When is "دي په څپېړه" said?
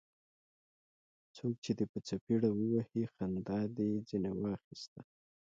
1.77-2.49